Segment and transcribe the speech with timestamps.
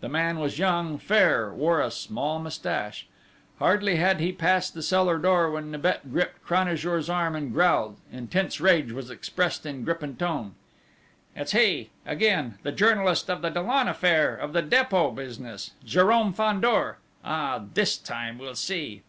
[0.00, 3.06] The man was young, fair, wore a small moustache!
[3.60, 8.60] Hardly had he passed the cellar door when Nibet gripped Cranajour's arm and growled intense
[8.60, 10.56] rage was expressed in grip and tone
[11.36, 11.90] "It's he!
[12.04, 12.58] Again!
[12.64, 16.98] The journalist of the Dollon affair, of the Dépôt business Jérôme Fandor!
[17.24, 17.64] Ah....
[17.74, 19.02] This time we'll see!..."